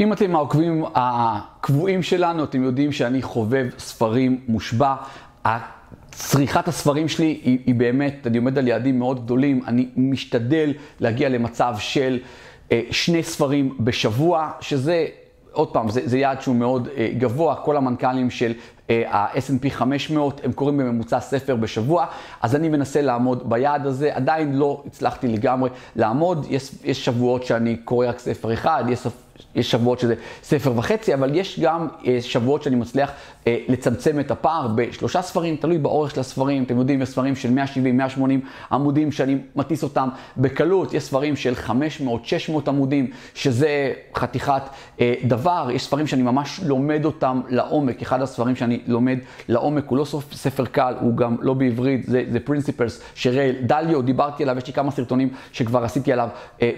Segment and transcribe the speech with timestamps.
[0.00, 4.94] אם אתם העוקבים הקבועים שלנו, אתם יודעים שאני חובב ספרים מושבע.
[6.10, 11.28] צריכת הספרים שלי היא, היא באמת, אני עומד על יעדים מאוד גדולים, אני משתדל להגיע
[11.28, 12.18] למצב של
[12.72, 15.06] אה, שני ספרים בשבוע, שזה,
[15.52, 18.52] עוד פעם, זה, זה יעד שהוא מאוד אה, גבוה, כל המנכ"לים של
[18.90, 22.06] אה, ה-S&P 500, הם קוראים בממוצע ספר בשבוע,
[22.42, 27.76] אז אני מנסה לעמוד ביעד הזה, עדיין לא הצלחתי לגמרי לעמוד, יש, יש שבועות שאני
[27.76, 29.06] קורא רק ספר אחד, יש
[29.54, 33.10] יש שבועות שזה ספר וחצי, אבל יש גם אה, שבועות שאני מצליח
[33.46, 36.62] אה, לצמצם את הפער בשלושה ספרים, תלוי באורך של הספרים.
[36.62, 37.48] אתם יודעים, יש ספרים של
[38.18, 38.20] 170-180
[38.72, 41.70] עמודים שאני מטיס אותם בקלות, יש ספרים של 500-600
[42.68, 44.62] עמודים, שזה חתיכת
[45.00, 45.68] אה, דבר.
[45.72, 48.02] יש ספרים שאני ממש לומד אותם לעומק.
[48.02, 49.18] אחד הספרים שאני לומד
[49.48, 54.42] לעומק הוא לא ספר קל, הוא גם לא בעברית, זה, זה Principles של דליו, דיברתי
[54.42, 56.28] עליו, יש לי כמה סרטונים שכבר עשיתי עליו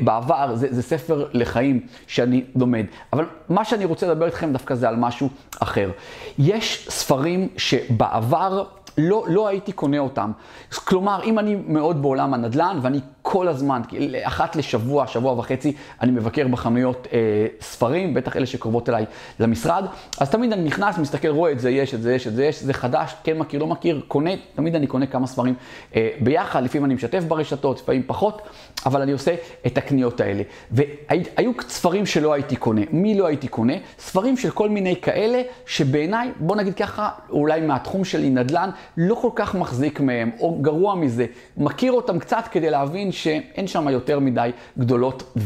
[0.00, 0.54] בעבר.
[0.54, 2.84] זה, זה ספר לחיים שאני לומד.
[3.12, 5.28] אבל מה שאני רוצה לדבר איתכם דווקא זה על משהו
[5.60, 5.90] אחר.
[6.38, 8.64] יש ספרים שבעבר
[8.98, 10.32] לא, לא הייתי קונה אותם.
[10.74, 13.82] כלומר, אם אני מאוד בעולם הנדל"ן ואני כל הזמן,
[14.22, 19.04] אחת לשבוע, שבוע וחצי, אני מבקר בחנויות אה, ספרים, בטח אלה שקרובות אליי
[19.40, 19.84] למשרד,
[20.18, 22.62] אז תמיד אני נכנס, מסתכל, רואה את זה, יש את זה, יש את זה, יש,
[22.62, 25.54] זה חדש, כן מכיר, לא מכיר, קונה, תמיד אני קונה כמה ספרים
[25.96, 28.42] אה, ביחד, לפעמים אני משתף ברשתות, לפעמים פחות,
[28.86, 29.34] אבל אני עושה
[29.66, 30.42] את הקניות האלה.
[30.70, 32.82] והיו ספרים שלא הייתי קונה.
[32.90, 33.74] מי לא הייתי קונה?
[33.98, 39.30] ספרים של כל מיני כאלה, שבעיניי, בוא נגיד ככה, אולי מהתחום שלי נדל"ן, לא כל
[39.34, 44.50] כך מחזיק מהם, או גרוע מזה, מכיר אותם קצת כדי להבין שאין שם יותר מדי
[44.78, 45.36] גדולות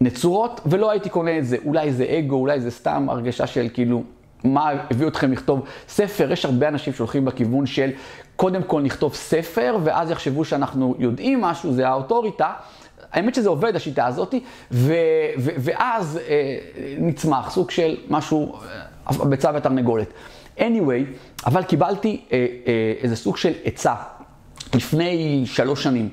[0.00, 1.56] ונצורות, ולא הייתי קונה את זה.
[1.64, 4.02] אולי זה אגו, אולי זה סתם הרגשה של כאילו,
[4.44, 6.32] מה הביא אתכם לכתוב ספר?
[6.32, 7.90] יש הרבה אנשים שהולכים בכיוון של
[8.36, 12.52] קודם כל נכתוב ספר, ואז יחשבו שאנחנו יודעים משהו, זה האוטוריטה.
[13.12, 14.34] האמת שזה עובד, השיטה הזאת,
[14.72, 14.94] ו-
[15.38, 16.58] ו- ואז אה,
[16.98, 18.56] נצמח סוג של משהו,
[19.06, 20.08] אה, ביצה ותרנגולת.
[20.58, 23.94] Anyway, אבל קיבלתי אה, אה, איזה סוג של עצה
[24.74, 26.08] לפני שלוש שנים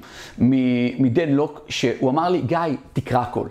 [0.99, 2.59] מדן לוק, שהוא אמר לי, גיא,
[2.93, 3.47] תקרא הכל.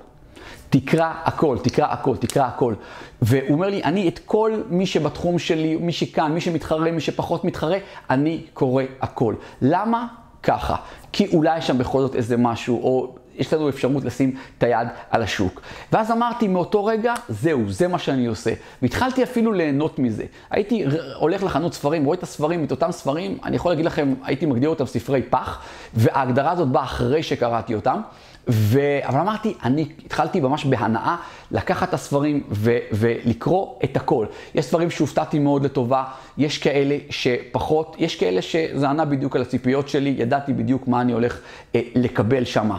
[0.70, 2.74] תקרא הכל, תקרא הכל, תקרא הכל.
[3.22, 7.44] והוא אומר לי, אני את כל מי שבתחום שלי, מי שכאן, מי שמתחרה, מי שפחות
[7.44, 7.78] מתחרה,
[8.10, 9.34] אני קורא הכל.
[9.62, 10.06] למה?
[10.42, 10.76] ככה.
[11.12, 14.88] כי אולי יש שם בכל זאת איזה משהו, או יש לנו אפשרות לשים את היד
[15.10, 15.60] על השוק.
[15.92, 18.50] ואז אמרתי, מאותו רגע, זהו, זה מה שאני עושה.
[18.82, 20.24] והתחלתי אפילו ליהנות מזה.
[20.50, 20.84] הייתי
[21.16, 24.68] הולך לחנות ספרים, רואה את הספרים, את אותם ספרים, אני יכול להגיד לכם, הייתי מגדיר
[24.68, 25.62] אותם ספרי פח,
[25.94, 28.00] וההגדרה הזאת באה אחרי שקראתי אותם.
[28.48, 28.80] ו...
[29.02, 31.16] אבל אמרתי, אני התחלתי ממש בהנאה
[31.50, 32.78] לקחת את הספרים ו...
[32.92, 34.26] ולקרוא את הכל.
[34.54, 36.04] יש ספרים שהופתעתי מאוד לטובה,
[36.38, 41.12] יש כאלה שפחות, יש כאלה שזה ענה בדיוק על הציפיות שלי, ידעתי בדיוק מה אני
[41.12, 41.40] הולך
[41.74, 42.70] אה, לקבל שם.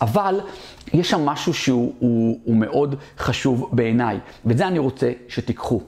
[0.00, 0.40] אבל
[0.92, 5.80] יש שם משהו שהוא הוא, הוא מאוד חשוב בעיניי, ואת זה אני רוצה שתיקחו.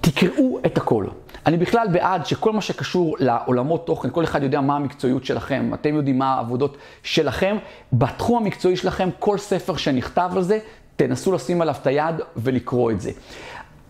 [0.00, 1.06] תקראו את הכל.
[1.46, 5.94] אני בכלל בעד שכל מה שקשור לעולמות תוכן, כל אחד יודע מה המקצועיות שלכם, אתם
[5.94, 7.56] יודעים מה העבודות שלכם.
[7.92, 10.58] בתחום המקצועי שלכם, כל ספר שנכתב על זה,
[10.96, 13.10] תנסו לשים עליו את היד ולקרוא את זה.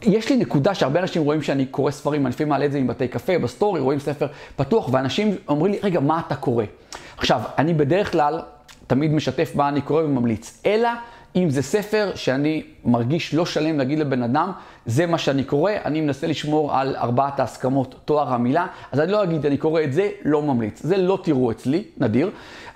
[0.03, 3.09] יש לי נקודה שהרבה אנשים רואים שאני קורא ספרים, אני לפעמים מעלה את זה מבתי
[3.09, 4.27] קפה, בסטורי, רואים ספר
[4.57, 6.65] פתוח, ואנשים אומרים לי, רגע, מה אתה קורא?
[7.17, 8.41] עכשיו, אני בדרך כלל
[8.89, 10.89] תמיד משתף מה אני קורא וממליץ, אלא
[11.37, 14.53] אם זה ספר שאני מרגיש לא שלם להגיד לבן אדם,
[14.87, 19.23] זה מה שאני קורא, אני מנסה לשמור על ארבעת ההסכמות, תואר המילה, אז אני לא
[19.23, 20.83] אגיד, אני קורא את זה, לא ממליץ.
[20.83, 22.31] זה לא תראו אצלי, נדיר.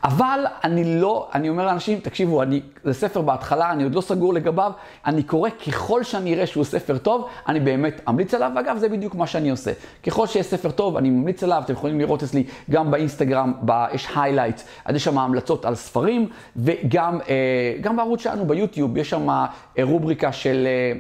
[0.05, 4.35] אבל אני לא, אני אומר לאנשים, תקשיבו, אני, זה ספר בהתחלה, אני עוד לא סגור
[4.35, 4.73] לגביו,
[5.07, 9.15] אני קורא ככל שאני אראה שהוא ספר טוב, אני באמת אמליץ עליו, ואגב, זה בדיוק
[9.15, 9.73] מה שאני עושה.
[10.03, 14.07] ככל שיש ספר טוב, אני ממליץ עליו, אתם יכולים לראות אצלי גם באינסטגרם, ב, יש
[14.07, 19.47] highlights, אז יש שם המלצות על ספרים, וגם אה, בערוץ שלנו ביוטיוב, יש שם אה,
[19.83, 20.67] רובריקה של...
[20.67, 20.93] אה,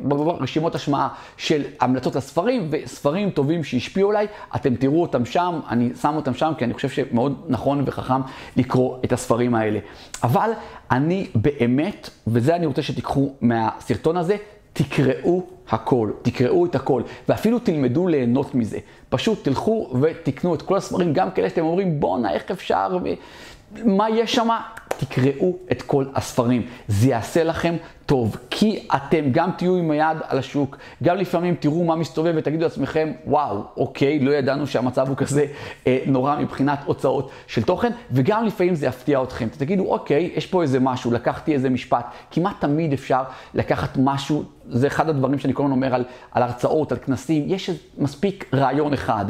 [0.00, 4.26] ברשימות השמעה של המלצות לספרים, וספרים טובים שהשפיעו עליי,
[4.56, 8.20] אתם תראו אותם שם, אני שם אותם שם כי אני חושב שמאוד נכון וחכם
[8.56, 9.78] לקרוא את הספרים האלה.
[10.22, 10.50] אבל
[10.90, 14.36] אני באמת, וזה אני רוצה שתיקחו מהסרטון הזה,
[14.72, 18.78] תקראו הכל, תקראו את הכל, ואפילו תלמדו ליהנות מזה.
[19.08, 22.98] פשוט תלכו ותקנו את כל הספרים, גם כאלה שאתם אומרים, בואנה, איך אפשר,
[23.84, 24.48] מה יש שם?
[24.88, 26.66] תקראו את כל הספרים.
[26.88, 27.76] זה יעשה לכם
[28.08, 32.62] טוב, כי אתם גם תהיו עם היד על השוק, גם לפעמים תראו מה מסתובב ותגידו
[32.62, 35.46] לעצמכם, וואו, אוקיי, לא ידענו שהמצב הוא כזה
[35.86, 39.48] אה, נורא מבחינת הוצאות של תוכן, וגם לפעמים זה יפתיע אתכם.
[39.58, 43.22] תגידו, אוקיי, יש פה איזה משהו, לקחתי איזה משפט, כמעט תמיד אפשר
[43.54, 47.70] לקחת משהו, זה אחד הדברים שאני כל הזמן אומר על, על הרצאות, על כנסים, יש
[47.98, 49.24] מספיק רעיון אחד,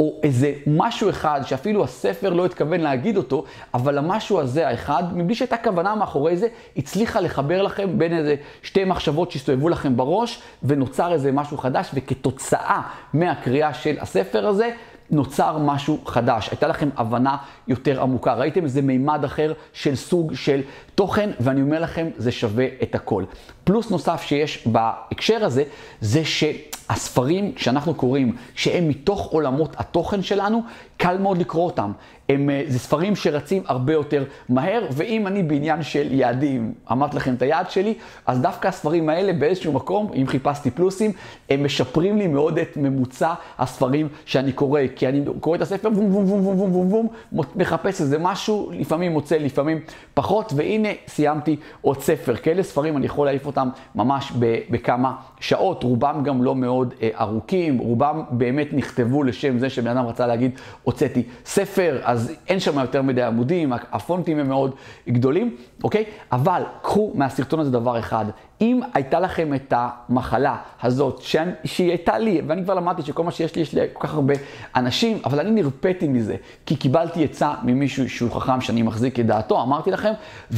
[0.00, 3.44] או איזה משהו אחד שאפילו הספר לא התכוון להגיד אותו,
[3.74, 6.46] אבל המשהו הזה, האחד, מבלי שהייתה כוונה מאחורי זה,
[6.76, 12.80] הצליחה לחבר לכם בין איזה שתי מחשבות שהסתובבו לכם בראש, ונוצר איזה משהו חדש, וכתוצאה
[13.12, 14.70] מהקריאה של הספר הזה,
[15.10, 17.36] נוצר משהו חדש, הייתה לכם הבנה
[17.68, 20.60] יותר עמוקה, ראיתם איזה מימד אחר של סוג של
[20.94, 23.24] תוכן, ואני אומר לכם, זה שווה את הכל.
[23.64, 25.64] פלוס נוסף שיש בהקשר הזה,
[26.00, 30.62] זה שהספרים שאנחנו קוראים, שהם מתוך עולמות התוכן שלנו,
[30.96, 31.92] קל מאוד לקרוא אותם.
[32.28, 37.34] הם, אה, זה ספרים שרצים הרבה יותר מהר, ואם אני בעניין של יעדים, אמרתי לכם
[37.34, 37.94] את היעד שלי,
[38.26, 41.12] אז דווקא הספרים האלה באיזשהו מקום, אם חיפשתי פלוסים,
[41.50, 46.14] הם משפרים לי מאוד את ממוצע הספרים שאני קורא, כי אני קורא את הספר, וום
[46.14, 49.80] וום וום וום וום וום וום, מחפש איזה משהו, לפעמים מוצא, לפעמים
[50.14, 52.36] פחות, והנה סיימתי עוד ספר.
[52.36, 53.53] כאלה ספרים, אני יכול להעיף אותם
[53.94, 54.32] ממש
[54.70, 55.14] בכמה
[55.44, 60.26] שעות, רובם גם לא מאוד אה, ארוכים, רובם באמת נכתבו לשם זה שבן אדם רצה
[60.26, 60.50] להגיד,
[60.82, 64.74] הוצאתי ספר, אז אין שם יותר מדי עמודים, הפונטים הם מאוד
[65.08, 66.04] גדולים, אוקיי?
[66.32, 68.24] אבל קחו מהסרטון הזה דבר אחד,
[68.60, 73.30] אם הייתה לכם את המחלה הזאת, שאני, שהיא הייתה לי, ואני כבר למדתי שכל מה
[73.30, 74.34] שיש לי, יש לי כל כך הרבה
[74.76, 76.36] אנשים, אבל אני נרפאתי מזה,
[76.66, 80.12] כי קיבלתי עצה ממישהו שהוא חכם שאני מחזיק את דעתו, אמרתי לכם,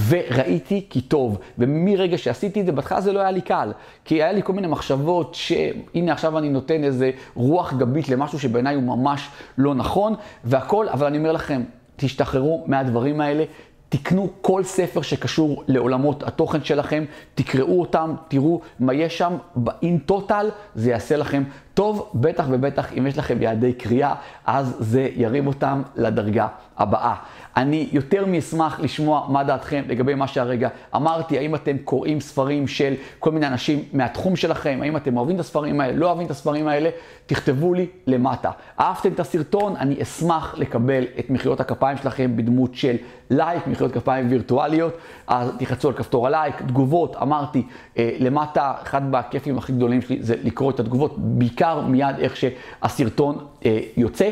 [0.09, 1.39] וראיתי כי טוב.
[1.59, 3.73] ומרגע שעשיתי את זה, בהתחלה זה לא היה לי קל,
[4.05, 8.75] כי היה לי כל מיני מחשבות שהנה עכשיו אני נותן איזה רוח גבית למשהו שבעיניי
[8.75, 9.29] הוא ממש
[9.59, 10.15] לא נכון,
[10.45, 11.63] והכל, אבל אני אומר לכם,
[11.97, 13.45] תשתחררו מהדברים האלה,
[13.89, 19.37] תקנו כל ספר שקשור לעולמות התוכן שלכם, תקראו אותם, תראו מה יש שם,
[19.67, 20.45] in total
[20.75, 21.43] זה יעשה לכם
[21.77, 24.15] טוב, בטח ובטח אם יש לכם יעדי קריאה,
[24.47, 27.15] אז זה ירים אותם לדרגה הבאה.
[27.57, 32.95] אני יותר מאשמח לשמוע מה דעתכם לגבי מה שהרגע אמרתי, האם אתם קוראים ספרים של
[33.19, 36.69] כל מיני אנשים מהתחום שלכם, האם אתם אוהבים את הספרים האלה, לא אוהבים את הספרים
[36.69, 36.91] האלה,
[37.27, 38.51] תכתבו לי למטה.
[38.81, 39.77] אהבתם את הסרטון?
[39.77, 42.97] אני אשמח לקבל את מחיאות הכפיים שלכם בדמות של
[43.31, 44.97] לייק, מחיאות כפיים וירטואליות,
[45.27, 47.67] אז תחצו על כפתור הלייק, תגובות, אמרתי,
[47.99, 53.47] אה, למטה, אחד מהכיפים הכי גדולים שלי זה לקרוא את התגובות, בעיקר מיד איך שהסרטון
[53.67, 54.31] אה, יוצא.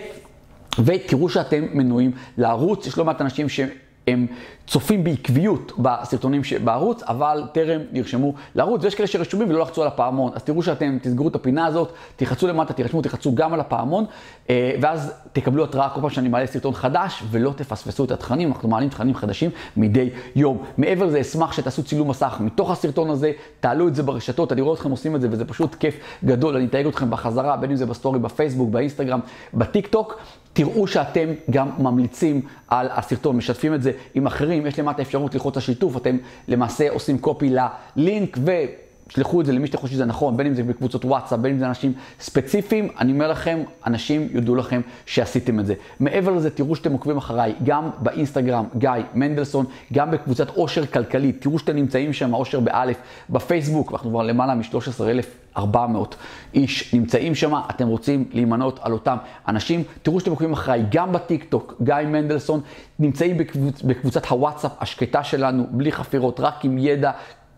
[0.84, 3.69] ותראו שאתם מנויים לערוץ, יש לא מעט אנשים שהם
[4.67, 10.33] צופים בעקביות בסרטונים שבערוץ, אבל טרם נרשמו לערוץ, ויש כאלה שרשומים ולא לחצו על הפעמון.
[10.35, 14.05] אז תראו שאתם תסגרו את הפינה הזאת, תלחצו למטה, תירשמו, תלחצו גם על הפעמון,
[14.51, 18.69] אה, ואז תקבלו התראה כל פעם שאני מעלה סרטון חדש, ולא תפספסו את התכנים, אנחנו
[18.69, 20.65] מעלים תכנים חדשים מדי יום.
[20.79, 24.75] מעבר לזה, אשמח שתעשו צילום מסך מתוך הסרטון הזה, תעלו את זה ברשתות, אני רואה
[24.75, 27.87] אתכם עושים את זה, וזה פשוט כיף גדול, אני אתייג אתכם בחזרה, בין אם זה
[27.87, 29.21] בסטורי, בפייסבוק, באינסטגרם,
[29.55, 30.19] בטיק טוק.
[30.55, 35.56] תראו שאתם גם ממליצים על הסרטון, משתפים את זה עם אחרים, יש למטה אפשרות ללחוץ
[35.56, 36.17] השיתוף, אתם
[36.49, 37.50] למעשה עושים copy
[37.97, 38.51] ללינק ו...
[39.14, 41.58] שלחו את זה למי שאתם חושבים שזה נכון, בין אם זה בקבוצות וואטסאפ, בין אם
[41.58, 45.75] זה אנשים ספציפיים, אני אומר לכם, אנשים יודו לכם שעשיתם את זה.
[46.00, 51.58] מעבר לזה, תראו שאתם עוקבים אחריי, גם באינסטגרם, גיא מנדלסון, גם בקבוצת עושר כלכלי, תראו
[51.58, 52.96] שאתם נמצאים שם, עושר באלף,
[53.31, 55.60] בפייסבוק, אנחנו כבר למעלה מ-13,400
[56.55, 59.17] איש נמצאים שם, אתם רוצים להימנות על אותם
[59.49, 62.60] אנשים, תראו שאתם עוקבים אחריי, גם בטיק טוק, גיא מנדלסון,
[62.99, 63.82] נמצאים בקבוצ...
[63.82, 67.10] בקבוצת הוואטסאפ השקטה שלנו, בלי חפירות, רק עם ידע.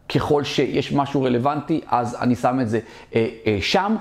[0.08, 2.81] ככל שיש משהו רלוונטי, אז אני שם את זה
[3.14, 3.97] אה, אה, שם,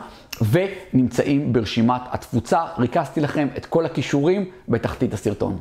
[0.51, 2.61] ונמצאים ברשימת התפוצה.
[2.77, 5.59] ריכזתי לכם את כל הכישורים בתחתית הסרטון.